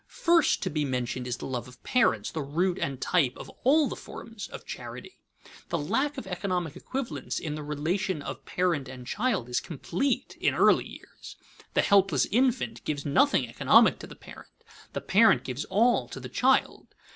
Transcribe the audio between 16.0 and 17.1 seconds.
to the child.